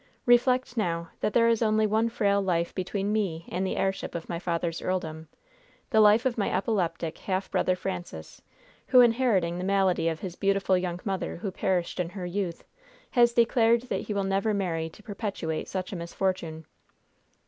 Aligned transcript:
Reflect 0.25 0.77
now, 0.77 1.09
that 1.19 1.31
there 1.31 1.47
is 1.47 1.61
only 1.61 1.85
one 1.85 2.09
frail 2.09 2.41
life 2.41 2.73
between 2.73 3.13
me 3.13 3.45
and 3.49 3.67
the 3.67 3.75
heirship 3.77 4.15
of 4.15 4.27
my 4.27 4.39
father's 4.39 4.81
earldom 4.81 5.27
the 5.91 6.01
life 6.01 6.25
of 6.25 6.39
my 6.39 6.49
epileptic 6.51 7.19
half 7.19 7.51
brother 7.51 7.75
Francis, 7.75 8.41
who, 8.87 9.01
inheriting 9.01 9.59
the 9.59 9.63
malady 9.63 10.09
of 10.09 10.21
his 10.21 10.35
beautiful 10.35 10.75
young 10.75 10.99
mother 11.05 11.35
who 11.35 11.51
perished 11.51 11.99
in 11.99 12.09
her 12.09 12.25
youth, 12.25 12.63
has 13.11 13.31
declared 13.33 13.83
that 13.89 14.01
he 14.01 14.13
will 14.15 14.23
never 14.23 14.55
marry 14.55 14.89
to 14.89 15.03
perpetuate 15.03 15.67
such 15.67 15.93
a 15.93 15.95
misfortune." 15.95 16.65